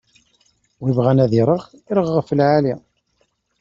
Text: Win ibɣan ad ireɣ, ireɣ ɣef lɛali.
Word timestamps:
Win 0.79 0.91
ibɣan 0.91 1.23
ad 1.23 1.31
ireɣ, 1.39 1.61
ireɣ 1.89 2.05
ɣef 2.15 2.27
lɛali. 2.37 2.75